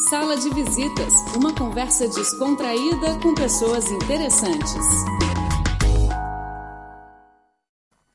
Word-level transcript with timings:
Sala 0.00 0.38
de 0.38 0.48
Visitas 0.48 1.12
uma 1.36 1.54
conversa 1.54 2.08
descontraída 2.08 3.20
com 3.22 3.34
pessoas 3.34 3.90
interessantes. 3.90 4.86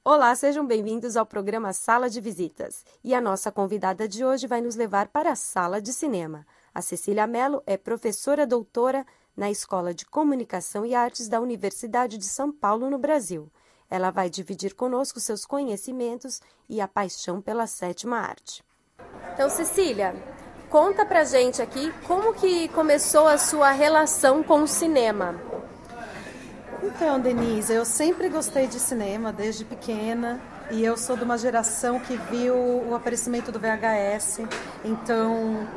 Olá, 0.04 0.34
sejam 0.36 0.66
bem-vindos 0.66 1.16
ao 1.16 1.24
programa 1.24 1.72
Sala 1.74 2.10
de 2.10 2.20
Visitas. 2.20 2.84
E 3.04 3.14
a 3.14 3.22
nossa 3.22 3.52
convidada 3.52 4.08
de 4.08 4.26
hoje 4.26 4.48
vai 4.48 4.60
nos 4.60 4.76
levar 4.76 5.10
para 5.10 5.34
a 5.34 5.36
sala 5.36 5.80
de 5.80 5.94
cinema. 5.94 6.48
A 6.74 6.82
Cecília 6.82 7.28
Mello 7.28 7.62
é 7.68 7.78
professora 7.78 8.48
doutora 8.48 9.06
na 9.36 9.52
Escola 9.52 9.94
de 9.94 10.04
Comunicação 10.04 10.84
e 10.84 10.96
Artes 10.96 11.30
da 11.30 11.40
Universidade 11.40 12.18
de 12.18 12.26
São 12.26 12.52
Paulo, 12.52 12.90
no 12.90 12.98
Brasil. 12.98 13.52
Ela 13.88 14.10
vai 14.10 14.32
dividir 14.32 14.74
conosco 14.74 15.20
seus 15.20 15.46
conhecimentos 15.46 16.42
e 16.68 16.82
a 16.82 16.88
paixão 16.88 17.40
pela 17.40 17.68
sétima 17.68 18.18
arte. 18.18 18.66
Então, 19.34 19.48
Cecília, 19.48 20.16
conta 20.70 21.06
pra 21.06 21.24
gente 21.24 21.62
aqui 21.62 21.94
como 22.06 22.34
que 22.34 22.68
começou 22.70 23.28
a 23.28 23.38
sua 23.38 23.72
relação 23.72 24.44
com 24.44 24.62
o 24.62 24.68
cinema. 24.68 25.36
Então, 26.84 27.20
Denise, 27.20 27.74
eu 27.74 27.84
sempre 27.84 28.30
gostei 28.30 28.68
de 28.68 28.80
cinema 28.80 29.34
desde 29.34 29.66
pequena 29.66 30.40
e 30.70 30.84
eu 30.84 30.96
sou 30.96 31.18
de 31.18 31.24
uma 31.24 31.38
geração 31.38 32.00
que 32.00 32.16
viu 32.16 32.56
o 32.56 32.94
aparecimento 32.96 33.52
do 33.52 33.60
VHS. 33.60 34.42
Então, 34.86 35.68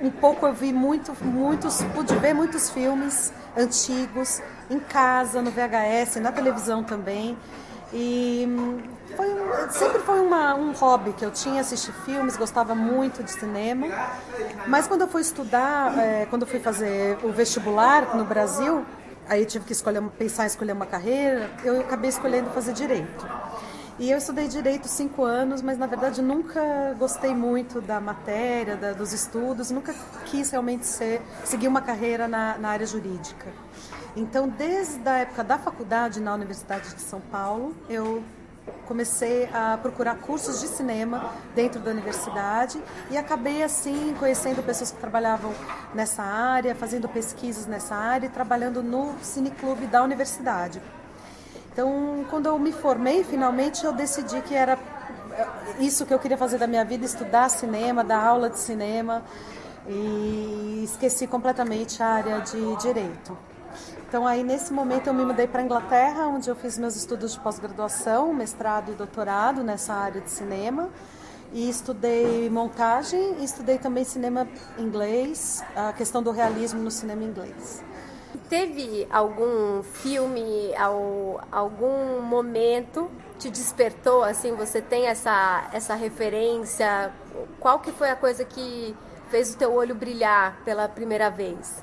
um 0.00 0.10
pouco 0.10 0.46
eu 0.46 0.52
vi 0.52 0.72
muito, 0.72 1.12
muitos, 1.24 1.82
pude 1.94 2.14
ver 2.16 2.34
muitos 2.34 2.70
filmes 2.70 3.32
antigos 3.56 4.40
em 4.70 4.78
casa, 4.78 5.42
no 5.42 5.50
VHS, 5.50 6.16
na 6.16 6.32
televisão 6.32 6.82
também. 6.82 7.36
E 7.92 8.46
foi, 8.48 8.95
sempre 9.70 10.00
foi 10.00 10.20
uma, 10.20 10.54
um 10.54 10.72
hobby 10.72 11.12
que 11.12 11.24
eu 11.24 11.30
tinha, 11.30 11.60
assistir 11.60 11.92
filmes, 12.04 12.36
gostava 12.36 12.74
muito 12.74 13.22
de 13.22 13.30
cinema. 13.30 13.86
Mas 14.66 14.86
quando 14.86 15.02
eu 15.02 15.08
fui 15.08 15.22
estudar, 15.22 15.96
é, 15.98 16.26
quando 16.26 16.42
eu 16.42 16.48
fui 16.48 16.60
fazer 16.60 17.18
o 17.22 17.32
vestibular 17.32 18.16
no 18.16 18.24
Brasil, 18.24 18.84
aí 19.28 19.44
tive 19.44 19.64
que 19.64 19.72
escolher, 19.72 20.02
pensar 20.18 20.44
em 20.44 20.46
escolher 20.46 20.72
uma 20.72 20.86
carreira, 20.86 21.50
eu 21.64 21.80
acabei 21.80 22.10
escolhendo 22.10 22.50
fazer 22.50 22.72
direito. 22.72 23.26
E 23.98 24.10
eu 24.10 24.18
estudei 24.18 24.46
direito 24.46 24.88
cinco 24.88 25.24
anos, 25.24 25.62
mas 25.62 25.78
na 25.78 25.86
verdade 25.86 26.20
nunca 26.20 26.94
gostei 26.98 27.34
muito 27.34 27.80
da 27.80 27.98
matéria, 27.98 28.76
da, 28.76 28.92
dos 28.92 29.14
estudos, 29.14 29.70
nunca 29.70 29.94
quis 30.26 30.50
realmente 30.50 30.84
ser, 30.84 31.22
seguir 31.44 31.66
uma 31.66 31.80
carreira 31.80 32.28
na, 32.28 32.58
na 32.58 32.68
área 32.68 32.86
jurídica. 32.86 33.46
Então, 34.14 34.48
desde 34.48 35.06
a 35.08 35.18
época 35.18 35.42
da 35.42 35.58
faculdade 35.58 36.20
na 36.20 36.34
Universidade 36.34 36.94
de 36.94 37.00
São 37.00 37.20
Paulo, 37.20 37.74
eu 37.88 38.22
comecei 38.86 39.48
a 39.52 39.78
procurar 39.80 40.16
cursos 40.16 40.60
de 40.60 40.68
cinema 40.68 41.32
dentro 41.54 41.80
da 41.80 41.90
universidade 41.90 42.80
e 43.10 43.18
acabei 43.18 43.62
assim 43.62 44.14
conhecendo 44.18 44.62
pessoas 44.62 44.90
que 44.90 44.98
trabalhavam 44.98 45.52
nessa 45.94 46.22
área, 46.22 46.74
fazendo 46.74 47.08
pesquisas 47.08 47.66
nessa 47.66 47.94
área 47.94 48.26
e 48.26 48.30
trabalhando 48.30 48.82
no 48.82 49.14
cineclube 49.20 49.86
da 49.86 50.02
universidade. 50.02 50.80
Então, 51.72 52.24
quando 52.30 52.46
eu 52.46 52.58
me 52.58 52.72
formei, 52.72 53.22
finalmente 53.22 53.84
eu 53.84 53.92
decidi 53.92 54.40
que 54.40 54.54
era 54.54 54.78
isso 55.78 56.06
que 56.06 56.14
eu 56.14 56.18
queria 56.18 56.38
fazer 56.38 56.56
da 56.56 56.66
minha 56.66 56.84
vida, 56.84 57.04
estudar 57.04 57.50
cinema, 57.50 58.02
dar 58.02 58.24
aula 58.24 58.48
de 58.48 58.58
cinema 58.58 59.22
e 59.86 60.82
esqueci 60.84 61.26
completamente 61.26 62.02
a 62.02 62.06
área 62.06 62.40
de 62.40 62.76
direito. 62.76 63.36
Então 64.08 64.26
aí 64.26 64.42
nesse 64.42 64.72
momento 64.72 65.08
eu 65.08 65.14
me 65.14 65.24
mudei 65.24 65.46
para 65.46 65.60
a 65.60 65.64
Inglaterra, 65.64 66.28
onde 66.28 66.48
eu 66.48 66.54
fiz 66.54 66.78
meus 66.78 66.96
estudos 66.96 67.32
de 67.32 67.40
pós-graduação, 67.40 68.32
mestrado 68.32 68.92
e 68.92 68.94
doutorado 68.94 69.62
nessa 69.62 69.94
área 69.94 70.20
de 70.20 70.30
cinema. 70.30 70.88
E 71.52 71.68
estudei 71.68 72.50
montagem 72.50 73.36
e 73.38 73.44
estudei 73.44 73.78
também 73.78 74.04
cinema 74.04 74.46
inglês, 74.78 75.64
a 75.76 75.92
questão 75.92 76.22
do 76.22 76.30
realismo 76.32 76.82
no 76.82 76.90
cinema 76.90 77.22
inglês. 77.22 77.82
Teve 78.48 79.06
algum 79.10 79.82
filme, 79.82 80.72
algum 81.50 82.20
momento 82.20 83.10
te 83.38 83.48
despertou 83.48 84.22
assim? 84.22 84.54
Você 84.56 84.80
tem 84.82 85.06
essa 85.06 85.68
essa 85.72 85.94
referência? 85.94 87.12
Qual 87.60 87.78
que 87.78 87.92
foi 87.92 88.10
a 88.10 88.16
coisa 88.16 88.44
que 88.44 88.94
fez 89.28 89.54
o 89.54 89.56
teu 89.56 89.72
olho 89.72 89.94
brilhar 89.94 90.58
pela 90.64 90.88
primeira 90.88 91.30
vez? 91.30 91.82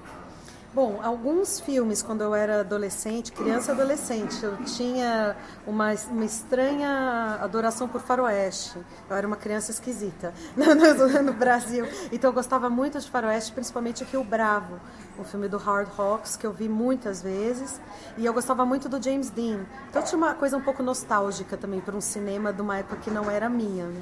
Bom, 0.74 1.00
alguns 1.04 1.60
filmes, 1.60 2.02
quando 2.02 2.22
eu 2.22 2.34
era 2.34 2.62
adolescente, 2.62 3.32
criança 3.32 3.70
e 3.70 3.76
adolescente, 3.76 4.44
eu 4.44 4.58
tinha 4.66 5.38
uma, 5.68 5.94
uma 6.10 6.26
estranha 6.26 7.38
adoração 7.40 7.88
por 7.88 8.02
faroeste. 8.02 8.80
Eu 9.08 9.16
era 9.16 9.28
uma 9.28 9.36
criança 9.36 9.70
esquisita 9.70 10.34
no, 10.58 11.22
no, 11.22 11.34
Brasil. 11.34 11.86
Então 12.12 12.32
eu 12.32 12.34
gostava 12.34 12.72
muito 12.72 13.00
de 13.00 13.08
faroeste, 13.08 13.52
principalmente 13.52 14.02
o 14.02 14.08
Rio 14.08 14.24
Bravo, 14.24 14.80
o 15.20 15.24
filme 15.24 15.48
do 15.48 15.58
Hard 15.58 15.90
Hawks, 15.96 16.36
que 16.36 16.48
eu 16.48 16.52
vi 16.52 16.68
muitas 16.68 17.22
vezes. 17.22 17.80
E 18.18 18.26
eu 18.26 18.34
gostava 18.34 18.66
muito 18.66 18.90
do 18.90 19.00
James 19.00 19.30
Dean. 19.30 19.68
Então 19.92 20.02
tinha 20.02 20.18
uma 20.18 20.34
coisa 20.34 20.58
um 20.58 20.62
pouco 20.62 20.82
nostálgica 20.82 21.56
também 21.56 21.82
para 21.82 21.96
um 21.96 22.02
cinema 22.02 22.52
de 22.52 22.64
uma 22.64 22.80
época 22.80 22.96
que 22.96 23.12
não 23.12 23.30
era 23.30 23.48
minha. 23.48 23.86
Né? 23.86 24.02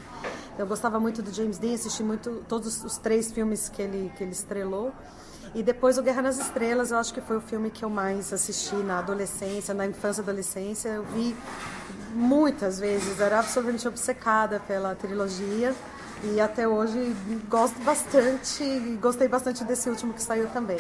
Eu 0.57 0.65
gostava 0.65 1.01
muito 1.01 1.21
do 1.21 1.33
James 1.33 1.57
Dean, 1.57 1.73
assisti 1.73 2.01
muito 2.01 2.45
todos 2.47 2.81
os 2.81 2.97
três 2.97 3.29
filmes 3.29 3.67
que 3.67 3.81
ele, 3.81 4.09
que 4.15 4.23
ele 4.23 4.31
estrelou. 4.31 4.93
E 5.53 5.61
depois 5.61 5.97
o 5.97 6.03
Guerra 6.03 6.21
nas 6.21 6.39
Estrelas, 6.39 6.91
eu 6.91 6.97
acho 6.97 7.13
que 7.13 7.21
foi 7.21 7.37
o 7.37 7.41
filme 7.41 7.69
que 7.69 7.83
eu 7.83 7.89
mais 7.89 8.31
assisti 8.31 8.75
na 8.75 8.99
adolescência, 8.99 9.73
na 9.73 9.85
infância 9.85 10.21
e 10.21 10.23
adolescência. 10.23 10.89
Eu 10.89 11.03
vi 11.03 11.35
muitas 12.13 12.79
vezes, 12.79 13.19
era 13.19 13.39
absolutamente 13.39 13.87
obcecada 13.87 14.61
pela 14.61 14.95
trilogia. 14.95 15.75
E 16.23 16.39
até 16.39 16.67
hoje 16.67 17.15
gosto 17.49 17.79
bastante, 17.83 18.63
gostei 19.01 19.27
bastante 19.27 19.63
desse 19.63 19.89
último 19.89 20.13
que 20.13 20.21
saiu 20.21 20.47
também. 20.49 20.79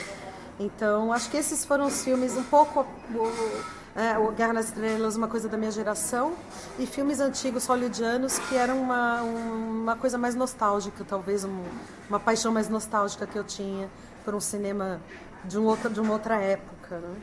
Então, 0.59 1.11
acho 1.11 1.29
que 1.31 1.37
esses 1.37 1.65
foram 1.65 1.87
os 1.87 2.03
filmes 2.03 2.37
um 2.37 2.43
pouco 2.43 2.85
é, 3.95 4.17
o 4.17 4.31
Guerra 4.31 4.53
nas 4.53 4.65
Estrelas, 4.65 5.15
uma 5.15 5.27
coisa 5.27 5.49
da 5.49 5.57
minha 5.57 5.71
geração, 5.71 6.33
e 6.79 6.85
filmes 6.85 7.19
antigos 7.19 7.65
hollywoodianos 7.65 8.39
que 8.39 8.55
eram 8.55 8.79
uma, 8.79 9.21
uma 9.21 9.95
coisa 9.95 10.17
mais 10.17 10.35
nostálgica, 10.35 11.03
talvez 11.03 11.43
um, 11.43 11.63
uma 12.07 12.19
paixão 12.19 12.51
mais 12.51 12.69
nostálgica 12.69 13.25
que 13.27 13.37
eu 13.37 13.43
tinha 13.43 13.89
por 14.23 14.35
um 14.35 14.39
cinema 14.39 15.01
de, 15.43 15.57
um 15.57 15.65
outro, 15.65 15.89
de 15.89 15.99
uma 15.99 16.13
outra 16.13 16.35
época. 16.35 16.99
Né? 16.99 17.15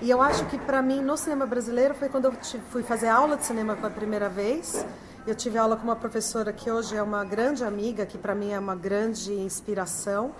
E 0.00 0.10
eu 0.10 0.22
acho 0.22 0.44
que 0.46 0.58
para 0.58 0.80
mim 0.80 1.02
no 1.02 1.16
cinema 1.16 1.46
brasileiro 1.46 1.94
foi 1.94 2.08
quando 2.08 2.26
eu 2.26 2.32
fui 2.70 2.82
fazer 2.82 3.08
aula 3.08 3.36
de 3.36 3.44
cinema 3.44 3.74
pela 3.74 3.90
primeira 3.90 4.28
vez. 4.28 4.84
Eu 5.26 5.34
tive 5.34 5.58
aula 5.58 5.76
com 5.76 5.84
uma 5.84 5.96
professora 5.96 6.52
que 6.52 6.70
hoje 6.70 6.96
é 6.96 7.02
uma 7.02 7.24
grande 7.24 7.64
amiga, 7.64 8.06
que 8.06 8.16
para 8.16 8.34
mim 8.34 8.52
é 8.52 8.58
uma 8.58 8.74
grande 8.74 9.32
inspiração, 9.32 10.32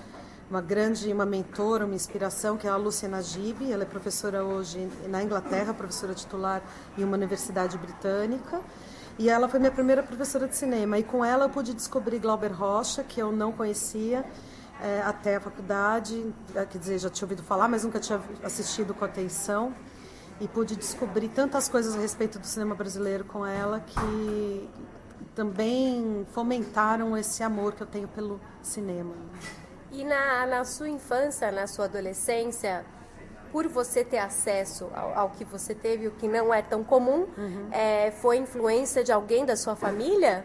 uma 0.48 0.62
grande, 0.62 1.12
uma 1.12 1.26
mentora, 1.26 1.84
uma 1.84 1.94
inspiração, 1.94 2.56
que 2.56 2.66
é 2.66 2.70
a 2.70 2.76
Lúcia 2.76 3.08
Najib. 3.08 3.70
Ela 3.70 3.82
é 3.82 3.86
professora 3.86 4.44
hoje 4.44 4.88
na 5.08 5.22
Inglaterra, 5.22 5.74
professora 5.74 6.14
titular 6.14 6.62
em 6.96 7.04
uma 7.04 7.16
universidade 7.16 7.76
britânica. 7.76 8.60
E 9.18 9.28
ela 9.28 9.48
foi 9.48 9.58
minha 9.58 9.72
primeira 9.72 10.02
professora 10.02 10.46
de 10.46 10.56
cinema. 10.56 10.96
E 10.96 11.02
com 11.02 11.24
ela 11.24 11.46
eu 11.46 11.50
pude 11.50 11.74
descobrir 11.74 12.20
Glauber 12.20 12.52
Rocha, 12.52 13.02
que 13.02 13.20
eu 13.20 13.32
não 13.32 13.52
conhecia 13.52 14.24
é, 14.82 15.02
até 15.02 15.36
a 15.36 15.40
faculdade, 15.40 16.32
é, 16.54 16.64
quer 16.64 16.78
dizer, 16.78 16.98
já 16.98 17.10
tinha 17.10 17.26
ouvido 17.26 17.42
falar, 17.42 17.68
mas 17.68 17.84
nunca 17.84 17.98
tinha 17.98 18.20
assistido 18.42 18.94
com 18.94 19.04
atenção. 19.04 19.74
E 20.40 20.46
pude 20.46 20.76
descobrir 20.76 21.28
tantas 21.28 21.68
coisas 21.68 21.96
a 21.96 21.98
respeito 21.98 22.38
do 22.38 22.46
cinema 22.46 22.74
brasileiro 22.74 23.24
com 23.24 23.44
ela 23.44 23.80
que 23.80 24.70
também 25.34 26.24
fomentaram 26.32 27.16
esse 27.16 27.42
amor 27.42 27.72
que 27.72 27.82
eu 27.82 27.86
tenho 27.86 28.06
pelo 28.08 28.40
cinema. 28.62 29.14
E 29.90 30.04
na, 30.04 30.46
na 30.46 30.64
sua 30.64 30.88
infância, 30.88 31.50
na 31.50 31.66
sua 31.66 31.86
adolescência, 31.86 32.84
por 33.50 33.66
você 33.66 34.04
ter 34.04 34.18
acesso 34.18 34.90
ao, 34.94 35.18
ao, 35.18 35.30
que 35.30 35.44
você 35.44 35.74
teve, 35.74 36.06
o 36.06 36.10
que 36.12 36.28
não 36.28 36.52
é 36.52 36.62
tão 36.62 36.84
comum, 36.84 37.26
uhum. 37.36 37.68
é, 37.72 38.10
foi 38.10 38.36
influência 38.36 39.02
de 39.02 39.10
alguém 39.10 39.44
da 39.44 39.56
sua 39.56 39.74
família? 39.74 40.44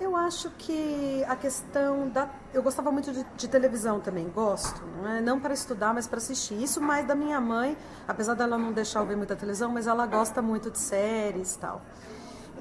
Eu 0.00 0.16
acho 0.16 0.48
que 0.56 1.22
a 1.28 1.36
questão 1.36 2.08
da. 2.08 2.26
Eu 2.54 2.62
gostava 2.62 2.90
muito 2.90 3.12
de, 3.12 3.22
de 3.36 3.46
televisão 3.46 4.00
também, 4.00 4.26
gosto. 4.30 4.82
Não, 5.02 5.08
é? 5.10 5.20
não 5.20 5.38
para 5.38 5.52
estudar, 5.52 5.92
mas 5.92 6.06
para 6.06 6.16
assistir. 6.16 6.54
Isso 6.54 6.80
mais 6.80 7.06
da 7.06 7.14
minha 7.14 7.38
mãe, 7.38 7.76
apesar 8.08 8.32
dela 8.32 8.56
não 8.56 8.72
deixar 8.72 9.00
eu 9.00 9.06
ver 9.06 9.16
muita 9.16 9.36
televisão, 9.36 9.70
mas 9.70 9.86
ela 9.86 10.06
gosta 10.06 10.40
muito 10.40 10.70
de 10.70 10.78
séries 10.78 11.54
e 11.54 11.58
tal. 11.58 11.82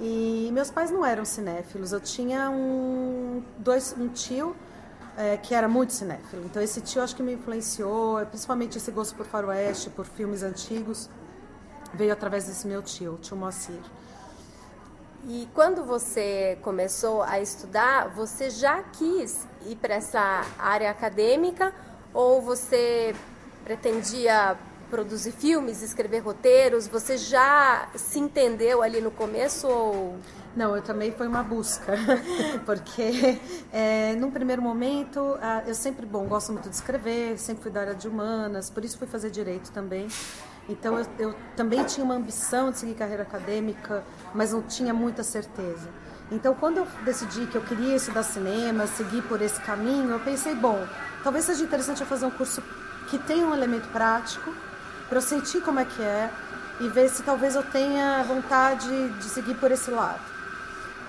E 0.02 0.50
meus 0.52 0.70
pais 0.70 0.92
não 0.92 1.06
eram 1.06 1.24
cinéfilos. 1.24 1.94
Eu 1.94 2.02
tinha 2.02 2.50
um, 2.50 3.42
dois, 3.58 3.96
um 3.98 4.10
tio 4.10 4.54
é, 5.18 5.38
que 5.38 5.56
era 5.56 5.70
muito 5.70 5.94
cinéfilo. 5.94 6.44
Então 6.46 6.62
esse 6.62 6.82
tio 6.82 7.02
acho 7.02 7.16
que 7.16 7.24
me 7.24 7.34
influenciou, 7.34 8.26
principalmente 8.26 8.78
esse 8.78 8.92
gosto 8.92 9.16
por 9.16 9.26
faroeste, 9.26 9.90
por 9.90 10.06
filmes 10.06 10.44
antigos, 10.44 11.10
veio 11.94 12.12
através 12.12 12.46
desse 12.46 12.68
meu 12.68 12.82
tio, 12.82 13.14
o 13.14 13.18
tio 13.18 13.38
Moacir. 13.38 13.80
E 15.28 15.48
quando 15.54 15.84
você 15.84 16.58
começou 16.62 17.22
a 17.22 17.40
estudar, 17.40 18.10
você 18.10 18.50
já 18.50 18.82
quis 18.84 19.46
ir 19.66 19.76
para 19.76 19.96
essa 19.96 20.46
área 20.58 20.90
acadêmica 20.90 21.74
ou 22.14 22.42
você 22.42 23.14
pretendia 23.64 24.58
produzir 24.90 25.32
filmes, 25.32 25.82
escrever 25.82 26.20
roteiros? 26.20 26.88
Você 26.88 27.18
já 27.18 27.90
se 27.96 28.18
entendeu 28.18 28.82
ali 28.82 29.02
no 29.02 29.12
começo 29.12 29.68
ou... 29.68 30.18
Não, 30.56 30.76
eu 30.76 30.82
também 30.82 31.12
foi 31.12 31.28
uma 31.28 31.44
busca, 31.44 31.94
porque 32.66 33.40
é, 33.72 34.16
num 34.16 34.32
primeiro 34.32 34.62
momento 34.62 35.38
eu 35.68 35.76
sempre, 35.76 36.06
bom, 36.06 36.26
gosto 36.26 36.52
muito 36.52 36.70
de 36.70 36.76
escrever, 36.76 37.38
sempre 37.38 37.64
fui 37.64 37.72
da 37.72 37.82
área 37.82 37.96
de 37.96 38.08
humanas, 38.08 38.70
por 38.70 38.84
isso 38.84 38.98
fui 38.98 39.06
fazer 39.08 39.30
direito 39.30 39.72
também. 39.72 40.08
Então 40.70 41.00
eu, 41.00 41.06
eu 41.18 41.36
também 41.58 41.84
tinha 41.84 42.06
uma 42.06 42.14
ambição 42.14 42.70
de 42.72 42.78
seguir 42.78 42.94
carreira 42.94 43.24
acadêmica, 43.24 44.04
mas 44.34 44.54
não 44.54 44.62
tinha 44.62 44.94
muita 44.94 45.24
certeza. 45.24 45.90
Então, 46.32 46.54
quando 46.54 46.78
eu 46.78 46.88
decidi 47.04 47.48
que 47.48 47.56
eu 47.56 47.62
queria 47.62 47.96
estudar 47.96 48.22
cinema, 48.22 48.86
seguir 48.86 49.24
por 49.24 49.42
esse 49.42 49.60
caminho, 49.62 50.12
eu 50.12 50.20
pensei, 50.20 50.54
bom, 50.54 50.88
talvez 51.24 51.46
seja 51.46 51.64
interessante 51.64 52.02
eu 52.02 52.08
fazer 52.08 52.28
um 52.28 52.32
curso 52.32 52.62
que 53.10 53.18
tenha 53.18 53.48
um 53.48 53.54
elemento 53.54 53.88
prático, 53.88 54.54
para 55.08 55.18
eu 55.18 55.22
sentir 55.24 55.60
como 55.62 55.80
é 55.80 55.86
que 55.86 56.04
é 56.04 56.30
e 56.80 56.88
ver 56.88 57.10
se 57.10 57.24
talvez 57.24 57.56
eu 57.56 57.64
tenha 57.64 58.22
vontade 58.24 59.10
de 59.10 59.24
seguir 59.24 59.56
por 59.56 59.72
esse 59.72 59.90
lado. 59.90 60.22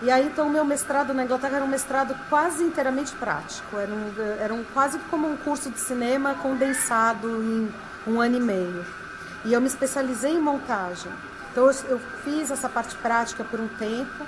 E 0.00 0.10
aí, 0.10 0.26
então, 0.26 0.46
o 0.46 0.50
meu 0.50 0.64
mestrado 0.64 1.12
na 1.12 1.24
Inglaterra 1.24 1.56
era 1.56 1.64
um 1.66 1.68
mestrado 1.68 2.16
quase 2.30 2.64
inteiramente 2.64 3.12
prático, 3.16 3.76
era, 3.76 3.92
um, 3.92 4.12
era 4.40 4.54
um, 4.54 4.64
quase 4.72 4.98
como 5.10 5.30
um 5.30 5.36
curso 5.36 5.70
de 5.70 5.78
cinema 5.78 6.34
condensado 6.36 7.28
em 7.28 7.70
um 8.06 8.18
ano 8.18 8.36
e 8.38 8.40
meio. 8.40 8.99
E 9.44 9.52
eu 9.52 9.60
me 9.60 9.66
especializei 9.66 10.32
em 10.32 10.40
montagem. 10.40 11.10
Então, 11.50 11.64
eu, 11.88 12.00
fiz 12.22 12.50
essa 12.50 12.68
parte 12.68 12.94
prática 12.96 13.42
por 13.42 13.58
um 13.58 13.68
tempo 13.68 14.26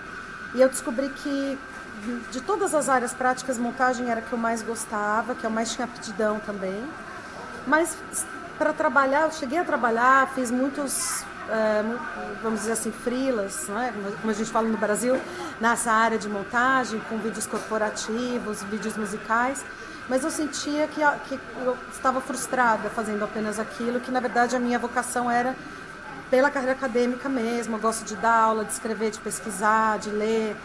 e 0.54 0.60
eu 0.60 0.68
descobri 0.68 1.08
que 1.08 1.58
de 2.30 2.40
todas 2.40 2.74
as 2.74 2.88
áreas 2.88 3.12
práticas, 3.12 3.58
montagem 3.58 4.10
era 4.10 4.20
a 4.20 4.22
que 4.22 4.32
eu 4.32 4.38
mais 4.38 4.62
gostava, 4.62 5.34
que 5.34 5.44
eu 5.44 5.50
mais 5.50 5.72
tinha 5.72 5.84
aptidão 5.84 6.40
também. 6.40 6.84
Mas 7.66 7.96
para 8.58 8.72
trabalhar, 8.72 9.22
eu 9.22 9.32
cheguei 9.32 9.58
a 9.58 9.64
trabalhar, 9.64 10.28
fiz 10.34 10.50
muitos, 10.50 11.24
é, 11.48 11.84
vamos 12.42 12.60
dizer 12.60 12.72
assim, 12.72 12.90
frilas, 12.90 13.68
é? 13.68 13.92
como 14.20 14.30
a 14.30 14.34
gente 14.34 14.50
fala 14.50 14.68
no 14.68 14.76
Brasil, 14.76 15.20
nessa 15.60 15.92
área 15.92 16.18
de 16.18 16.28
montagem, 16.28 17.00
com 17.08 17.18
vídeos 17.18 17.46
corporativos, 17.46 18.62
vídeos 18.64 18.96
musicais. 18.96 19.64
Mas 20.08 20.24
eu 20.24 20.30
sentia 20.30 20.86
que, 20.88 21.00
que 21.28 21.38
eu 21.64 21.76
estava 21.92 22.20
frustrada 22.20 22.90
fazendo 22.90 23.24
apenas 23.24 23.58
aquilo, 23.58 24.00
que 24.00 24.10
na 24.10 24.20
verdade 24.20 24.56
a 24.56 24.58
minha 24.58 24.78
vocação 24.78 25.30
era 25.30 25.54
pela 26.30 26.50
carreira 26.50 26.72
acadêmica 26.72 27.28
mesmo. 27.28 27.76
Eu 27.76 27.80
gosto 27.80 28.04
de 28.04 28.16
dar 28.16 28.34
aula, 28.34 28.64
de 28.64 28.72
escrever, 28.72 29.10
de 29.10 29.20
pesquisar, 29.20 29.98
de 29.98 30.10
ler. 30.10 30.56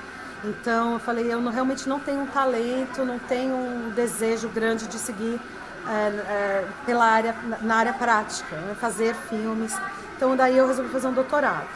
Então 0.44 0.94
eu 0.94 1.00
falei, 1.00 1.32
eu 1.32 1.42
não, 1.42 1.52
realmente 1.52 1.90
não 1.90 2.00
tenho 2.00 2.22
um 2.22 2.28
talento, 2.28 3.04
não 3.04 3.20
tenho 3.20 3.56
um 3.56 3.92
desejo 3.92 4.50
grande 4.50 4.88
de 4.88 4.98
seguir 4.98 5.40
é, 5.88 5.92
é, 5.92 6.68
pela 6.86 7.06
área, 7.06 7.36
na 7.62 7.76
área 7.76 7.94
prática, 7.94 8.56
né? 8.56 8.76
fazer 8.80 9.16
filmes. 9.30 9.76
Então 10.16 10.36
daí 10.36 10.58
eu 10.58 10.68
resolvi 10.68 10.90
fazer 10.90 11.08
um 11.08 11.14
doutorado. 11.14 11.68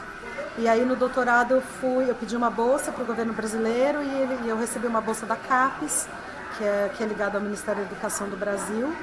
E 0.58 0.68
aí 0.68 0.86
no 0.86 0.96
doutorado 0.96 1.54
eu 1.54 1.62
fui, 1.62 2.10
eu 2.10 2.16
pedi 2.16 2.36
uma 2.36 2.50
bolsa 2.50 2.92
para 2.92 3.04
o 3.04 3.06
governo 3.06 3.34
brasileiro 3.34 4.02
e, 4.02 4.08
ele, 4.08 4.40
e 4.46 4.50
eu 4.50 4.58
recebi 4.58 4.86
uma 4.86 5.02
bolsa 5.02 5.26
da 5.26 5.36
CAPES, 5.36 6.08
que 6.58 6.64
é, 6.64 6.92
que 6.96 7.04
é 7.04 7.08
ligada 7.08 7.38
ao 7.38 7.44
Ministério 7.44 7.84
da 7.84 7.92
Educação 7.92 8.30
do 8.30 8.38
Brasil. 8.38 8.94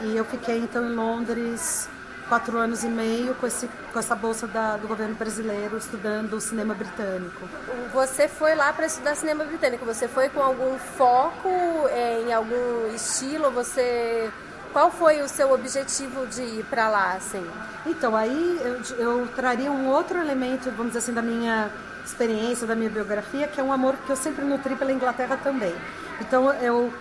E 0.00 0.16
eu 0.16 0.24
fiquei 0.24 0.58
então 0.58 0.84
em 0.86 0.94
Londres 0.94 1.88
quatro 2.28 2.56
anos 2.58 2.82
e 2.82 2.88
meio 2.88 3.34
com, 3.34 3.46
esse, 3.46 3.68
com 3.92 3.98
essa 3.98 4.14
bolsa 4.14 4.46
da, 4.46 4.76
do 4.76 4.88
governo 4.88 5.14
brasileiro 5.14 5.76
estudando 5.76 6.40
cinema 6.40 6.74
britânico. 6.74 7.48
Você 7.92 8.28
foi 8.28 8.54
lá 8.54 8.72
para 8.72 8.86
estudar 8.86 9.14
cinema 9.14 9.44
britânico? 9.44 9.84
Você 9.84 10.08
foi 10.08 10.28
com 10.28 10.40
algum 10.40 10.78
foco 10.78 11.48
é, 11.90 12.22
em 12.22 12.32
algum 12.32 12.94
estilo? 12.94 13.50
Você 13.50 14.30
qual 14.74 14.90
foi 14.90 15.22
o 15.22 15.28
seu 15.28 15.52
objetivo 15.52 16.26
de 16.26 16.42
ir 16.42 16.64
para 16.64 16.88
lá, 16.88 17.12
assim? 17.12 17.46
Então, 17.86 18.16
aí 18.16 18.60
eu, 18.60 18.98
eu 18.98 19.28
traria 19.28 19.70
um 19.70 19.86
outro 19.86 20.18
elemento, 20.18 20.68
vamos 20.72 20.88
dizer 20.88 20.98
assim, 20.98 21.12
da 21.12 21.22
minha 21.22 21.70
experiência, 22.04 22.66
da 22.66 22.74
minha 22.74 22.90
biografia, 22.90 23.46
que 23.46 23.60
é 23.60 23.62
um 23.62 23.72
amor 23.72 23.94
que 24.04 24.10
eu 24.10 24.16
sempre 24.16 24.44
nutri 24.44 24.74
pela 24.74 24.90
Inglaterra 24.90 25.38
também. 25.40 25.72
Então, 26.20 26.52
eu 26.54 26.92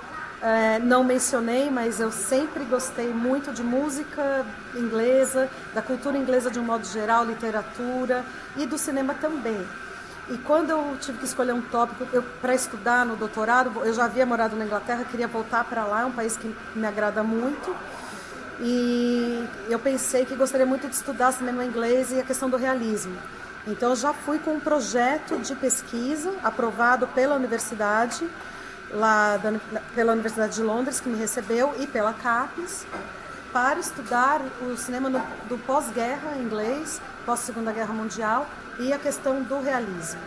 é, 0.42 0.78
não 0.80 1.04
mencionei, 1.04 1.70
mas 1.72 2.00
eu 2.00 2.12
sempre 2.12 2.66
gostei 2.66 3.14
muito 3.14 3.54
de 3.54 3.64
música 3.64 4.46
inglesa, 4.76 5.50
da 5.74 5.82
cultura 5.82 6.18
inglesa 6.18 6.52
de 6.52 6.60
um 6.60 6.64
modo 6.64 6.86
geral, 6.86 7.26
literatura 7.26 8.26
e 8.58 8.66
do 8.66 8.78
cinema 8.78 9.14
também. 9.14 9.66
E 10.30 10.38
quando 10.38 10.70
eu 10.70 10.98
tive 11.00 11.18
que 11.18 11.26
escolher 11.26 11.54
um 11.54 11.62
tópico 11.62 12.06
para 12.42 12.54
estudar 12.54 13.06
no 13.06 13.16
doutorado, 13.16 13.72
eu 13.86 13.94
já 13.94 14.06
havia 14.06 14.26
morado 14.26 14.56
na 14.56 14.66
Inglaterra, 14.66 15.06
queria 15.10 15.28
voltar 15.28 15.64
para 15.66 15.86
lá, 15.86 16.02
é 16.02 16.06
um 16.06 16.12
país 16.12 16.38
que 16.38 16.54
me 16.76 16.88
agrada 16.88 17.24
muito. 17.24 17.76
E 18.60 19.46
eu 19.70 19.80
pensei 19.80 20.26
que 20.26 20.36
gostaria 20.36 20.66
muito 20.66 20.88
de 20.88 20.96
estudar 20.96 21.32
cinema 21.32 21.66
inglês 21.66 22.12
e 22.12 22.20
a 22.20 22.24
questão 22.24 22.50
do 22.50 22.56
realismo. 22.56 23.18
Então 23.68 23.90
eu 23.90 23.96
já 23.96 24.14
fui 24.14 24.40
com 24.40 24.56
um 24.56 24.60
projeto 24.60 25.38
de 25.40 25.56
pesquisa 25.56 26.34
aprovado 26.44 27.08
pela 27.08 27.36
universidade, 27.36 28.30
lá 28.94 29.38
da, 29.38 29.54
pela 29.96 30.14
Universidade 30.14 30.56
de 30.56 30.64
Londres, 30.64 31.00
que 31.00 31.10
me 31.10 31.18
recebeu, 31.18 31.74
e 31.80 31.88
pela 31.88 32.14
CAPES, 32.14 32.86
para 33.52 33.80
estudar 33.80 34.42
o 34.62 34.76
cinema 34.78 35.10
no, 35.10 35.20
do 35.48 35.58
pós-guerra 35.58 36.38
inglês, 36.38 37.02
pós-segunda 37.26 37.72
guerra 37.72 37.94
mundial, 37.94 38.48
e 38.80 38.92
a 38.92 38.98
questão 38.98 39.42
do 39.42 39.62
realismo. 39.62 40.22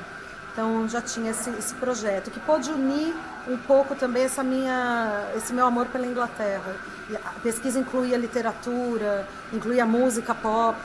Então 0.53 0.89
já 0.89 1.03
tinha 1.03 1.33
esse, 1.33 1.51
esse, 1.51 1.75
projeto 1.75 2.31
que 2.31 2.41
pôde 2.41 2.71
unir 2.71 3.15
um 3.47 3.59
pouco 3.59 3.95
também 3.95 4.25
essa 4.25 4.43
minha, 4.43 5.31
esse 5.37 5.53
meu 5.53 5.67
amor 5.67 5.87
pela 5.87 6.07
Inglaterra. 6.07 6.75
E 7.11 7.17
a 7.17 7.33
pesquisa 7.43 7.79
incluía 7.79 8.17
literatura, 8.17 9.29
incluía 9.53 9.85
música 9.85 10.35
pop, 10.35 10.79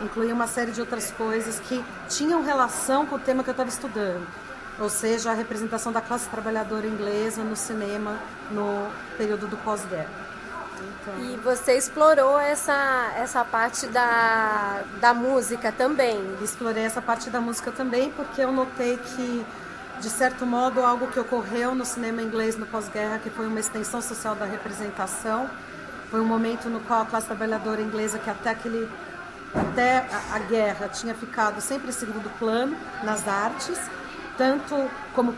incluía 0.00 0.32
uma 0.32 0.46
série 0.46 0.70
de 0.70 0.80
outras 0.80 1.10
coisas 1.10 1.58
que 1.58 1.84
tinham 2.08 2.44
relação 2.44 3.06
com 3.06 3.16
o 3.16 3.18
tema 3.18 3.42
que 3.42 3.50
eu 3.50 3.52
estava 3.52 3.68
estudando. 3.68 4.24
Ou 4.80 4.88
seja, 4.88 5.30
a 5.30 5.34
representação 5.34 5.92
da 5.92 6.00
classe 6.00 6.28
trabalhadora 6.28 6.86
inglesa 6.86 7.42
no 7.42 7.56
cinema 7.56 8.16
no 8.50 8.88
período 9.16 9.48
do 9.48 9.56
pós-guerra. 9.58 10.28
Então... 10.80 11.18
E 11.24 11.36
você 11.38 11.76
explorou 11.76 12.38
essa, 12.38 13.12
essa 13.16 13.44
parte 13.44 13.86
da, 13.88 14.82
da 15.00 15.12
música 15.12 15.72
também? 15.72 16.20
Explorei 16.42 16.84
essa 16.84 17.02
parte 17.02 17.30
da 17.30 17.40
música 17.40 17.72
também 17.72 18.10
porque 18.12 18.40
eu 18.40 18.52
notei 18.52 18.96
que, 18.98 19.44
de 20.00 20.08
certo 20.08 20.46
modo, 20.46 20.80
algo 20.80 21.08
que 21.08 21.18
ocorreu 21.18 21.74
no 21.74 21.84
cinema 21.84 22.22
inglês 22.22 22.56
no 22.56 22.66
pós-guerra, 22.66 23.18
que 23.18 23.30
foi 23.30 23.46
uma 23.46 23.58
extensão 23.58 24.00
social 24.00 24.36
da 24.36 24.44
representação, 24.44 25.50
foi 26.10 26.20
um 26.20 26.24
momento 26.24 26.68
no 26.68 26.80
qual 26.80 27.02
a 27.02 27.06
classe 27.06 27.26
trabalhadora 27.26 27.82
inglesa, 27.82 28.18
que 28.18 28.30
até 28.30 28.50
aquele 28.50 28.88
até 29.54 30.06
a, 30.32 30.38
guerra 30.40 30.88
tinha 30.88 31.14
ficado 31.14 31.60
sempre 31.60 31.88
em 31.88 31.92
segundo 31.92 32.30
plano 32.38 32.76
nas 33.02 33.26
artes, 33.26 33.78
tanto 34.38 34.88
como, 35.14 35.34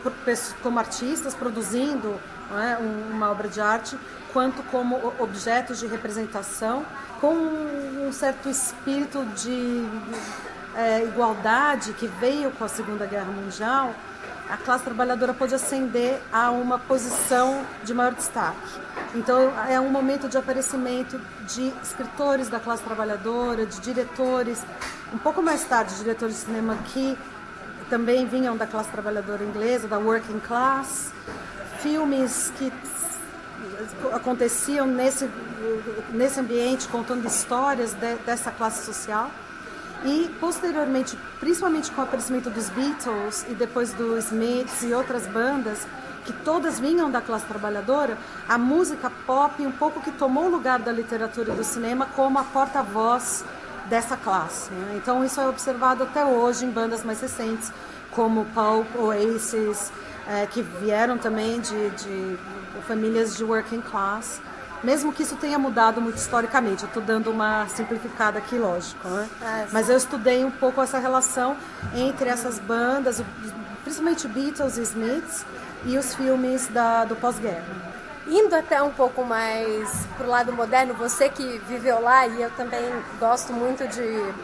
como 0.63 0.79
artistas 0.79 1.35
produzindo 1.35 2.21
é, 2.53 2.77
uma 3.11 3.31
obra 3.31 3.49
de 3.49 3.61
arte, 3.61 3.99
quanto 4.33 4.63
como 4.65 5.13
objetos 5.19 5.81
de 5.81 5.87
representação, 5.87 6.85
com 7.21 7.35
um 7.35 8.13
certo 8.13 8.49
espírito 8.49 9.25
de 9.35 9.85
é, 10.77 11.03
igualdade 11.03 11.95
que 11.95 12.07
veio 12.07 12.51
com 12.53 12.65
a 12.65 12.69
Segunda 12.69 13.07
Guerra 13.07 13.33
Mundial, 13.33 13.95
a 14.49 14.57
classe 14.57 14.85
trabalhadora 14.85 15.33
pôde 15.33 15.55
ascender 15.55 16.21
a 16.33 16.51
uma 16.51 16.79
posição 16.79 17.65
de 17.85 17.95
maior 17.95 18.13
destaque. 18.13 18.81
Então, 19.15 19.53
é 19.69 19.81
um 19.81 19.89
momento 19.89 20.29
de 20.29 20.37
aparecimento 20.37 21.21
de 21.47 21.73
escritores 21.83 22.49
da 22.49 22.59
classe 22.59 22.83
trabalhadora, 22.83 23.65
de 23.65 23.81
diretores, 23.81 24.65
um 25.15 25.19
pouco 25.19 25.41
mais 25.41 25.65
tarde, 25.65 25.95
diretores 25.95 26.35
de 26.35 26.41
cinema 26.43 26.77
que 26.87 27.17
também 27.91 28.25
vinham 28.25 28.57
da 28.57 28.67
classe 28.67 28.89
trabalhadora 28.89 29.43
inglesa, 29.45 29.89
da 29.89 29.99
working 29.99 30.39
class, 30.39 31.13
filmes 31.81 32.53
que 32.57 32.73
aconteciam 34.13 34.87
nesse, 34.87 35.29
nesse 36.11 36.39
ambiente, 36.39 36.87
contando 36.89 37.27
histórias 37.27 37.93
de, 37.93 38.15
dessa 38.25 38.53
classe 38.53 38.87
social. 38.87 39.31
E 40.05 40.31
posteriormente, 40.41 41.19
principalmente 41.39 41.91
com 41.91 42.01
o 42.01 42.05
aparecimento 42.05 42.49
dos 42.49 42.71
Beatles 42.71 43.45
e 43.51 43.55
depois 43.55 43.93
dos 43.93 44.27
Smiths 44.27 44.83
e 44.83 44.95
outras 44.95 45.27
bandas, 45.27 45.87
que 46.25 46.33
todas 46.33 46.79
vinham 46.79 47.11
da 47.11 47.21
classe 47.21 47.45
trabalhadora, 47.47 48.17
a 48.49 48.57
música 48.57 49.11
pop 49.27 49.67
um 49.67 49.73
pouco 49.73 50.01
que 50.01 50.13
tomou 50.13 50.45
o 50.45 50.51
lugar 50.51 50.79
da 50.79 50.93
literatura 50.93 51.53
e 51.53 51.57
do 51.57 51.65
cinema 51.65 52.07
como 52.15 52.39
a 52.39 52.45
porta-voz 52.45 53.45
dessa 53.91 54.17
classe. 54.17 54.73
Né? 54.73 54.95
Então 54.97 55.23
isso 55.25 55.41
é 55.41 55.49
observado 55.49 56.05
até 56.05 56.25
hoje 56.25 56.65
em 56.65 56.71
bandas 56.71 57.05
mais 57.05 57.21
recentes, 57.21 57.71
como 58.13 58.47
Pulp, 58.47 58.87
Oasis, 58.97 59.93
é, 60.27 60.47
que 60.47 60.63
vieram 60.63 61.19
também 61.19 61.61
de, 61.61 61.91
de 61.91 62.39
famílias 62.87 63.37
de 63.37 63.45
working 63.45 63.81
class, 63.81 64.41
mesmo 64.83 65.13
que 65.13 65.23
isso 65.23 65.37
tenha 65.37 65.59
mudado 65.59 66.01
muito 66.01 66.17
historicamente. 66.17 66.85
Eu 66.85 66.89
estou 66.89 67.03
dando 67.03 67.31
uma 67.31 67.67
simplificada 67.69 68.39
aqui, 68.39 68.57
lógico, 68.57 69.07
né? 69.09 69.29
É, 69.43 69.67
Mas 69.73 69.91
eu 69.91 69.97
estudei 69.97 70.45
um 70.45 70.51
pouco 70.51 70.81
essa 70.81 70.99
relação 70.99 71.57
entre 71.95 72.31
essas 72.31 72.59
bandas, 72.59 73.23
principalmente 73.83 74.27
Beatles 74.27 74.79
e 74.79 74.83
Smiths, 74.83 75.45
e 75.85 75.99
os 75.99 76.15
filmes 76.15 76.69
da, 76.69 77.05
do 77.05 77.17
pós-guerra. 77.17 77.90
Indo 78.27 78.55
até 78.55 78.83
um 78.83 78.91
pouco 78.91 79.25
mais 79.25 79.89
pro 80.17 80.29
lado 80.29 80.53
moderno, 80.53 80.95
você 80.95 81.29
que 81.29 81.61
viveu 81.69 82.01
lá 82.01 82.27
e 82.27 82.43
eu 82.43 82.51
também 82.51 82.83
gosto 83.19 83.53
muito 83.53 83.87
de, 83.89 84.35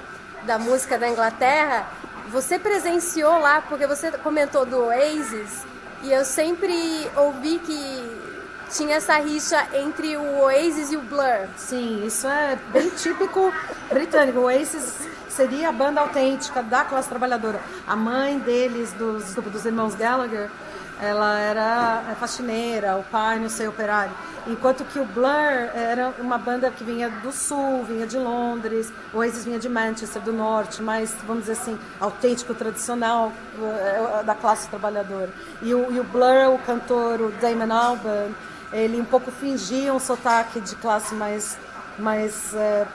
da 0.44 0.58
música 0.58 0.98
da 0.98 1.08
Inglaterra, 1.08 1.86
você 2.30 2.58
presenciou 2.58 3.38
lá, 3.38 3.60
porque 3.60 3.86
você 3.86 4.10
comentou 4.12 4.66
do 4.66 4.86
Oasis, 4.86 5.64
e 6.02 6.12
eu 6.12 6.24
sempre 6.24 7.08
ouvi 7.16 7.58
que 7.58 8.26
tinha 8.70 8.96
essa 8.96 9.16
rixa 9.16 9.66
entre 9.74 10.16
o 10.16 10.40
Oasis 10.40 10.92
e 10.92 10.96
o 10.96 11.00
Blur. 11.00 11.46
Sim, 11.56 12.04
isso 12.04 12.26
é 12.26 12.58
bem 12.72 12.90
típico 12.90 13.52
britânico. 13.88 14.40
O 14.40 14.44
Oasis 14.44 14.92
seria 15.28 15.68
a 15.68 15.72
banda 15.72 16.00
autêntica 16.00 16.62
da 16.62 16.84
classe 16.84 17.08
trabalhadora. 17.08 17.60
A 17.86 17.94
mãe 17.94 18.38
deles, 18.38 18.92
dos, 18.92 19.34
dos 19.34 19.64
irmãos 19.64 19.94
Gallagher, 19.94 20.50
ela 21.00 21.38
era 21.38 22.04
é, 22.10 22.14
faxineira, 22.14 22.96
o 22.96 23.02
pai, 23.04 23.38
não 23.38 23.48
sei, 23.48 23.68
operário. 23.68 24.12
Enquanto 24.46 24.84
que 24.84 24.98
o 24.98 25.04
Blur 25.04 25.26
era 25.74 26.14
uma 26.18 26.38
banda 26.38 26.70
que 26.70 26.84
vinha 26.84 27.10
do 27.10 27.32
sul, 27.32 27.84
vinha 27.84 28.06
de 28.06 28.16
Londres, 28.16 28.92
o 29.12 29.18
Oasis 29.18 29.44
vinha 29.44 29.58
de 29.58 29.68
Manchester, 29.68 30.22
do 30.22 30.32
norte, 30.32 30.82
mais, 30.82 31.14
vamos 31.26 31.42
dizer 31.44 31.52
assim, 31.52 31.78
autêntico, 32.00 32.54
tradicional 32.54 33.32
é, 33.60 34.22
da 34.22 34.34
classe 34.34 34.68
trabalhadora. 34.68 35.30
E 35.60 35.74
o, 35.74 35.92
e 35.92 36.00
o 36.00 36.04
Blur, 36.04 36.54
o 36.54 36.58
cantor, 36.58 37.20
o 37.20 37.32
Damon 37.40 37.74
Albarn, 37.74 38.34
ele 38.72 39.00
um 39.00 39.04
pouco 39.04 39.30
fingia 39.30 39.92
um 39.92 39.98
sotaque 39.98 40.60
de 40.60 40.76
classe 40.76 41.14
mais, 41.14 41.58
mais 41.98 42.54
é, 42.54 42.86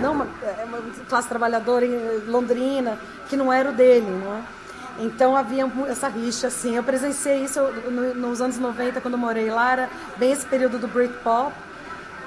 não 0.00 0.12
uma, 0.12 0.28
uma, 0.64 0.78
classe 1.08 1.28
trabalhadora 1.28 1.86
londrina, 2.26 2.98
que 3.28 3.36
não 3.36 3.52
era 3.52 3.70
o 3.70 3.72
dele, 3.72 4.06
não 4.10 4.34
é? 4.34 4.42
Então 4.98 5.36
havia 5.36 5.70
essa 5.88 6.08
rixa, 6.08 6.48
assim. 6.48 6.76
Eu 6.76 6.82
presenciei 6.82 7.44
isso 7.44 7.60
nos 8.16 8.40
anos 8.40 8.58
90, 8.58 9.00
quando 9.00 9.16
morei 9.16 9.50
lá, 9.50 9.72
era 9.72 9.90
bem 10.16 10.32
esse 10.32 10.46
período 10.46 10.78
do 10.78 10.88
Britpop. 10.88 11.52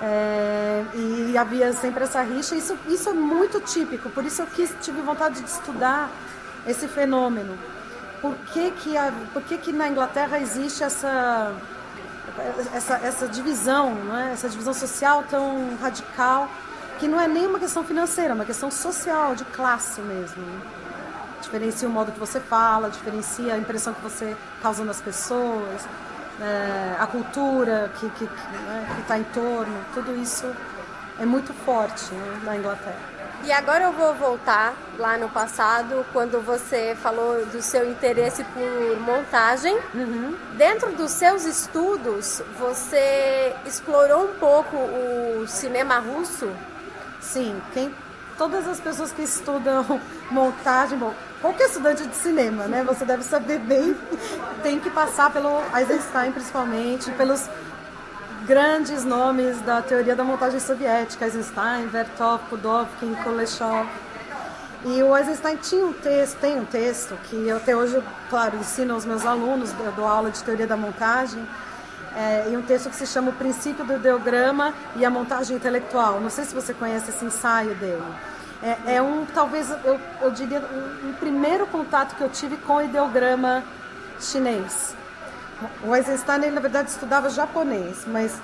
É, 0.02 0.84
e 0.94 1.38
havia 1.38 1.72
sempre 1.74 2.04
essa 2.04 2.22
rixa. 2.22 2.56
Isso, 2.56 2.78
isso 2.88 3.10
é 3.10 3.14
muito 3.14 3.60
típico, 3.62 4.10
por 4.10 4.26
isso 4.26 4.42
eu 4.42 4.48
quis, 4.48 4.74
tive 4.82 5.02
vontade 5.02 5.42
de 5.42 5.50
estudar 5.50 6.10
esse 6.68 6.88
fenômeno. 6.88 7.58
Por 8.22 8.36
que, 8.54 8.72
que, 8.72 8.98
a, 8.98 9.12
por 9.34 9.42
que, 9.44 9.58
que 9.58 9.72
na 9.72 9.88
Inglaterra 9.88 10.40
existe 10.40 10.84
essa, 10.84 11.54
essa, 12.74 12.96
essa 12.96 13.28
divisão, 13.28 13.96
é? 14.18 14.34
essa 14.34 14.50
divisão 14.50 14.74
social 14.74 15.24
tão 15.30 15.76
radical, 15.82 16.50
que 17.00 17.08
não 17.08 17.20
é 17.20 17.28
nem 17.28 17.48
uma 17.48 17.60
questão 17.60 17.84
financeira, 17.84 18.32
é 18.32 18.34
uma 18.34 18.46
questão 18.46 18.72
social, 18.72 19.36
de 19.36 19.44
classe 19.46 20.00
mesmo. 20.02 20.42
Né? 20.42 20.62
Diferencia 21.44 21.88
o 21.88 21.92
modo 21.92 22.12
que 22.12 22.20
você 22.20 22.40
fala, 22.40 22.90
diferencia 22.90 23.54
a 23.54 23.58
impressão 23.58 23.94
que 23.94 24.02
você 24.02 24.36
causa 24.62 24.84
nas 24.84 25.00
pessoas, 25.00 25.88
é, 26.42 26.96
a 27.00 27.06
cultura 27.06 27.92
que 28.00 28.08
está 28.08 28.18
que, 28.18 28.26
né, 28.26 29.04
tá 29.08 29.18
em 29.18 29.24
torno, 29.26 29.74
tudo 29.94 30.16
isso 30.16 30.50
é 31.20 31.26
muito 31.26 31.54
forte 31.54 32.14
né, 32.14 32.42
na 32.44 32.58
Inglaterra. 32.58 33.14
E 33.46 33.52
agora 33.52 33.84
eu 33.84 33.92
vou 33.92 34.14
voltar 34.14 34.74
lá 34.98 35.18
no 35.18 35.28
passado, 35.28 36.06
quando 36.14 36.40
você 36.40 36.96
falou 36.96 37.46
do 37.48 37.62
seu 37.62 37.90
interesse 37.92 38.42
por 38.46 39.00
montagem. 39.02 39.78
Uhum. 39.94 40.34
Dentro 40.56 40.94
dos 40.94 41.12
seus 41.12 41.44
estudos, 41.44 42.42
você 42.58 43.54
explorou 43.66 44.30
um 44.30 44.34
pouco 44.36 44.78
o 44.78 45.46
cinema 45.46 46.00
russo? 46.00 46.50
Sim, 47.20 47.62
quem, 47.74 47.94
todas 48.38 48.68
as 48.68 48.80
pessoas 48.80 49.12
que 49.12 49.22
estudam 49.22 50.00
montagem, 50.32 50.98
bom, 50.98 51.14
qualquer 51.42 51.68
estudante 51.68 52.06
de 52.06 52.16
cinema, 52.16 52.66
né? 52.66 52.84
Você 52.84 53.06
deve 53.06 53.24
saber 53.24 53.60
bem, 53.60 53.96
tem 54.64 54.80
que 54.80 54.90
passar 54.90 55.32
pelo 55.32 55.62
Eisenstein 55.76 56.32
principalmente, 56.32 57.12
pelos 57.12 57.50
grandes 58.46 59.06
nomes 59.06 59.60
da 59.62 59.82
teoria 59.82 60.16
da 60.16 60.24
montagem 60.24 60.60
soviética, 60.60 61.26
Eisenstein, 61.26 61.88
Vertov, 61.88 62.42
Pudovkin, 62.50 63.16
Kuleshov. 63.24 63.88
E 64.86 65.02
o 65.02 65.16
Eisenstein 65.16 65.56
tinha 65.56 65.86
um 65.86 65.94
texto, 65.94 66.40
tem 66.40 66.60
um 66.60 66.66
texto 66.66 67.18
que 67.24 67.50
até 67.50 67.74
hoje, 67.74 68.04
claro, 68.30 68.58
ensino 68.58 68.94
aos 68.94 69.06
meus 69.06 69.26
alunos, 69.26 69.74
eu 69.80 69.92
dou 69.94 70.06
aula 70.06 70.30
de 70.30 70.44
teoria 70.44 70.68
da 70.68 70.76
montagem, 70.76 71.48
é, 72.16 72.50
e 72.52 72.58
um 72.58 72.62
texto 72.62 72.90
que 72.90 72.96
se 72.96 73.08
chama 73.08 73.32
O 73.32 73.34
Princípio 73.34 73.84
do 73.86 73.94
Ideograma 73.94 74.74
e 74.96 75.06
a 75.06 75.10
Montagem 75.10 75.58
Intelectual. 75.58 76.20
Não 76.20 76.30
sei 76.30 76.46
se 76.46 76.54
você 76.54 76.74
conhece 76.74 77.10
esse 77.10 77.26
ensaio 77.26 77.76
dele. 77.76 78.04
É, 78.62 78.96
é 78.96 79.02
um, 79.02 79.26
talvez, 79.26 79.70
eu, 79.84 80.00
eu 80.22 80.32
diria, 80.32 80.60
um, 80.60 81.10
um, 81.10 81.14
primeiro 81.14 81.68
contato 81.68 82.16
que 82.16 82.22
eu 82.22 82.30
tive 82.30 82.56
com 82.58 82.76
o 82.76 82.82
ideograma 82.82 83.64
chinês. 84.20 84.96
O 85.84 85.96
Eisenstein, 85.96 86.44
ele, 86.44 86.52
na 86.52 86.62
verdade, 86.62 86.90
estudava 86.90 87.30
japonês, 87.30 88.06
mas 88.08 88.40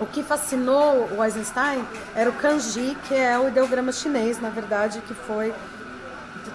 o 0.00 0.06
que 0.06 0.22
fascinou 0.22 1.08
o 1.16 1.24
Eisenstein 1.24 1.84
era 2.14 2.30
o 2.30 2.32
kanji, 2.32 2.96
que 3.06 3.14
é 3.14 3.38
o 3.38 3.48
ideograma 3.48 3.92
chinês, 3.92 4.40
na 4.40 4.50
verdade, 4.50 5.02
que 5.06 5.14
foi 5.14 5.52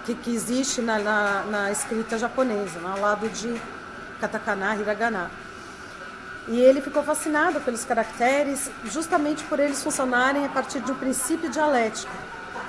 que, 0.04 0.14
que 0.14 0.34
existe 0.34 0.80
na, 0.80 0.98
na, 0.98 1.42
na, 1.44 1.70
escrita 1.70 2.18
japonesa, 2.18 2.78
ao 2.84 3.00
lado 3.00 3.28
de 3.28 3.60
katakana, 4.20 4.76
hiragana. 4.76 5.30
E 6.46 6.60
ele 6.60 6.80
ficou 6.80 7.02
fascinado 7.02 7.60
pelos 7.60 7.84
caracteres, 7.84 8.70
justamente 8.84 9.42
por 9.44 9.58
eles 9.58 9.82
funcionarem 9.82 10.44
a 10.44 10.48
partir 10.48 10.80
de 10.80 10.92
um 10.92 10.94
princípio 10.94 11.48
dialético. 11.48 12.12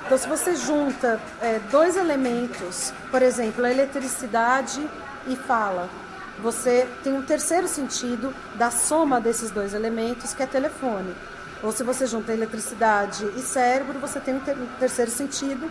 Então, 0.06 0.16
se 0.16 0.28
você 0.28 0.54
junta 0.54 1.20
é, 1.42 1.60
dois 1.70 1.96
elementos, 1.96 2.92
por 3.10 3.20
exemplo, 3.22 3.64
a 3.64 3.70
eletricidade 3.70 4.88
e 5.26 5.36
fala, 5.36 5.90
você 6.38 6.88
tem 7.02 7.12
um 7.12 7.22
terceiro 7.22 7.66
sentido 7.66 8.32
da 8.54 8.70
soma 8.70 9.20
desses 9.20 9.50
dois 9.50 9.74
elementos, 9.74 10.32
que 10.32 10.42
é 10.42 10.46
telefone. 10.46 11.14
Ou 11.62 11.72
se 11.72 11.82
você 11.82 12.06
junta 12.06 12.32
eletricidade 12.32 13.24
e 13.36 13.40
cérebro, 13.40 13.98
você 13.98 14.20
tem 14.20 14.36
um, 14.36 14.40
ter 14.40 14.56
um 14.56 14.66
terceiro 14.78 15.10
sentido, 15.10 15.70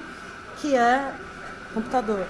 que 0.57 0.75
é 0.75 1.13
computador. 1.74 2.25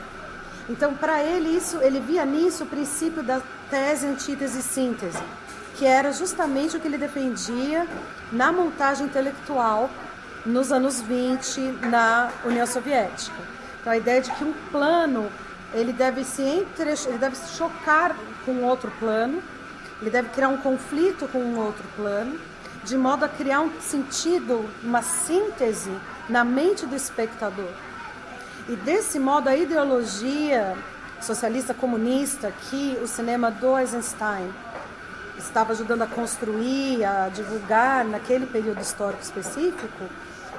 Então, 0.70 0.94
para 0.94 1.24
ele, 1.24 1.50
isso, 1.50 1.80
ele 1.82 2.00
via 2.00 2.26
nisso 2.26 2.64
o 2.64 2.68
princípio 2.68 3.24
da 3.24 3.42
tese, 3.70 4.06
antítese 4.08 4.60
e 4.60 4.64
síntese, 4.64 5.20
que 5.78 5.86
era 5.86 6.12
justamente 6.12 6.78
o 6.78 6.80
que 6.80 6.88
ele 6.88 6.98
defendia 6.98 7.88
na 8.32 8.52
montagem 8.52 9.06
intelectual 9.06 9.90
nos 10.46 10.72
anos 10.72 11.02
20 11.02 11.60
na 11.90 12.32
União 12.46 12.66
Soviética. 12.66 13.36
Então 13.82 13.92
a 13.92 13.98
ideia 13.98 14.22
de 14.22 14.32
que 14.32 14.44
um 14.44 14.54
plano 14.72 15.30
ele 15.74 15.92
deve 15.92 16.24
se 16.24 16.42
entre, 16.42 16.92
ele 17.08 17.18
deve 17.18 17.36
se 17.36 17.58
chocar 17.58 18.16
com 18.46 18.64
outro 18.64 18.92
plano, 19.00 19.42
ele 20.02 20.10
deve 20.10 20.30
criar 20.30 20.50
um 20.50 20.58
conflito 20.58 21.28
com 21.28 21.40
um 21.40 21.60
outro 21.60 21.84
plano, 21.96 22.40
de 22.84 22.98
modo 22.98 23.26
a 23.26 23.30
criar 23.30 23.62
um 23.62 23.72
sentido, 23.82 24.70
uma 24.84 25.02
síntese 25.02 25.92
na 26.30 26.44
mente 26.44 26.86
do 26.86 26.96
espectador. 26.96 27.72
E 28.70 28.76
desse 28.76 29.20
modo 29.20 29.50
a 29.50 29.56
ideologia 29.56 30.76
socialista 31.22 31.74
comunista 31.74 32.52
que 32.70 32.98
o 33.02 33.08
cinema 33.08 33.50
do 33.52 33.78
Eisenstein 33.78 34.52
estava 35.38 35.74
ajudando 35.74 36.02
a 36.02 36.08
construir, 36.08 37.04
a 37.04 37.30
divulgar 37.30 38.06
naquele 38.06 38.46
período 38.46 38.82
histórico 38.82 39.22
específico, 39.22 40.06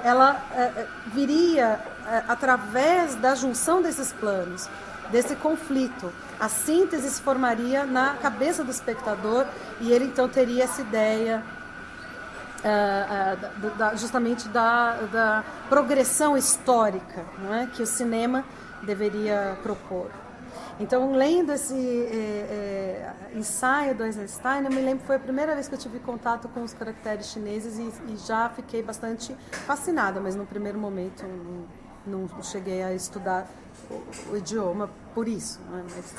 ela 0.03 0.41
é, 0.53 0.61
é, 0.61 0.87
viria 1.13 1.79
é, 2.05 2.23
através 2.27 3.15
da 3.15 3.35
junção 3.35 3.81
desses 3.81 4.11
planos, 4.13 4.69
desse 5.11 5.35
conflito. 5.35 6.11
A 6.39 6.49
síntese 6.49 7.09
se 7.09 7.21
formaria 7.21 7.85
na 7.85 8.13
cabeça 8.15 8.63
do 8.63 8.71
espectador 8.71 9.45
e 9.81 9.91
ele 9.91 10.05
então 10.05 10.27
teria 10.27 10.63
essa 10.63 10.81
ideia 10.81 11.43
justamente 13.95 14.49
da, 14.49 14.93
da 15.11 15.43
progressão 15.69 16.35
histórica 16.35 17.23
não 17.37 17.53
é? 17.53 17.67
que 17.67 17.81
o 17.81 17.85
cinema 17.85 18.43
deveria 18.81 19.57
propor. 19.63 20.09
Então, 20.79 21.11
lendo 21.11 21.51
esse 21.51 21.73
é, 21.73 23.15
é, 23.33 23.37
ensaio 23.37 23.95
do 23.95 24.03
Eisenstein, 24.03 24.63
eu 24.63 24.69
me 24.69 24.81
lembro 24.81 24.99
que 24.99 25.07
foi 25.07 25.15
a 25.15 25.19
primeira 25.19 25.55
vez 25.55 25.67
que 25.67 25.73
eu 25.73 25.79
tive 25.79 25.99
contato 25.99 26.47
com 26.49 26.61
os 26.63 26.73
caracteres 26.73 27.27
chineses 27.27 27.79
e, 27.79 28.13
e 28.13 28.17
já 28.17 28.49
fiquei 28.49 28.83
bastante 28.83 29.35
fascinada, 29.65 30.19
mas 30.19 30.35
no 30.35 30.45
primeiro 30.45 30.77
momento 30.77 31.23
não, 32.05 32.27
não 32.29 32.43
cheguei 32.43 32.83
a 32.83 32.93
estudar 32.93 33.49
o, 33.89 34.33
o 34.33 34.37
idioma 34.37 34.89
por 35.15 35.27
isso. 35.27 35.59
Né? 35.61 35.83
Mas, 35.95 36.13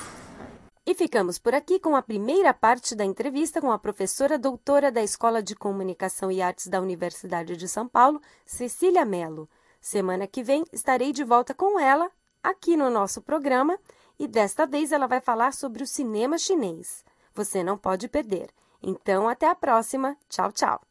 e 0.85 0.95
ficamos 0.95 1.37
por 1.37 1.53
aqui 1.53 1.79
com 1.79 1.95
a 1.95 2.01
primeira 2.01 2.51
parte 2.53 2.95
da 2.95 3.05
entrevista 3.05 3.61
com 3.61 3.71
a 3.71 3.77
professora 3.77 4.39
doutora 4.39 4.91
da 4.91 5.03
Escola 5.03 5.41
de 5.41 5.55
Comunicação 5.55 6.31
e 6.31 6.41
Artes 6.41 6.67
da 6.67 6.81
Universidade 6.81 7.55
de 7.55 7.67
São 7.67 7.87
Paulo, 7.87 8.19
Cecília 8.45 9.05
Mello. 9.05 9.47
Semana 9.79 10.25
que 10.25 10.41
vem 10.41 10.65
estarei 10.73 11.13
de 11.13 11.23
volta 11.23 11.53
com 11.53 11.79
ela 11.79 12.09
aqui 12.41 12.75
no 12.75 12.89
nosso 12.89 13.21
programa 13.21 13.77
e 14.19 14.27
desta 14.27 14.67
vez 14.67 14.91
ela 14.91 15.07
vai 15.07 15.21
falar 15.21 15.53
sobre 15.53 15.81
o 15.81 15.87
cinema 15.87 16.37
chinês. 16.37 17.05
Você 17.33 17.63
não 17.63 17.77
pode 17.77 18.09
perder. 18.09 18.49
Então, 18.83 19.27
até 19.27 19.47
a 19.47 19.55
próxima. 19.55 20.17
Tchau, 20.27 20.51
tchau. 20.51 20.88